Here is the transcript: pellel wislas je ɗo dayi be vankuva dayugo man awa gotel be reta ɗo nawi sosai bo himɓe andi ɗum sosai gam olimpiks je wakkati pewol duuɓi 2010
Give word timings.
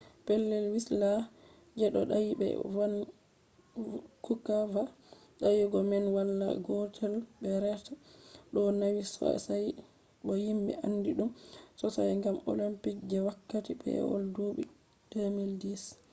pellel 0.25 0.65
wislas 0.75 1.21
je 1.79 1.85
ɗo 1.93 2.01
dayi 2.11 2.29
be 2.39 2.47
vankuva 2.75 4.83
dayugo 5.41 5.79
man 5.91 6.05
awa 6.45 6.53
gotel 6.65 7.13
be 7.41 7.49
reta 7.63 7.93
ɗo 8.53 8.61
nawi 8.79 9.01
sosai 9.15 9.67
bo 10.25 10.33
himɓe 10.45 10.71
andi 10.85 11.11
ɗum 11.17 11.31
sosai 11.79 12.13
gam 12.23 12.37
olimpiks 12.51 13.01
je 13.09 13.17
wakkati 13.27 13.73
pewol 13.83 14.23
duuɓi 14.35 14.63
2010 15.09 15.85